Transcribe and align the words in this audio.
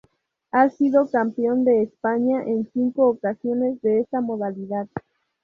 Ha 0.51 0.69
sido 0.71 1.11
campeón 1.11 1.63
de 1.63 1.83
España 1.83 2.41
en 2.41 2.67
cinco 2.73 3.07
ocasiones 3.07 3.79
de 3.83 3.99
esta 3.99 4.19
modalidad. 4.19 4.87